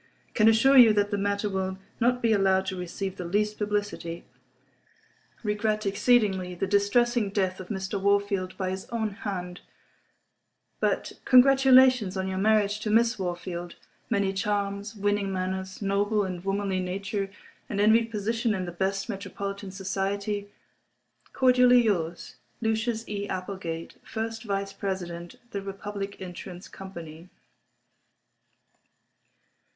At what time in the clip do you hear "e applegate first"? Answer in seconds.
23.07-24.45